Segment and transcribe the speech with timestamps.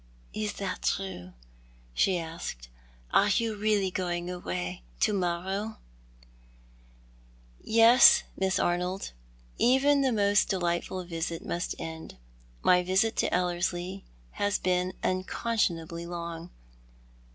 [0.47, 1.33] "Is that true?"
[1.93, 2.69] she asked."
[3.13, 5.77] Are you really going away— to morrow?"
[7.63, 9.11] "Yes, Miss Arnold;
[9.59, 12.17] even the most delightful visit must end.
[12.63, 14.01] My visit to EUerslie
[14.31, 16.49] has been unconscionably long."